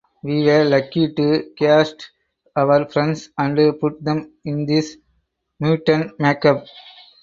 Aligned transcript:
We 0.23 0.45
were 0.47 0.63
lucky 0.63 1.13
to 1.13 1.51
cast 1.55 2.09
our 2.55 2.89
friends 2.89 3.29
and 3.37 3.79
put 3.79 4.03
them 4.03 4.33
in 4.43 4.65
this 4.65 4.97
mutant 5.59 6.19
makeup. 6.19 6.65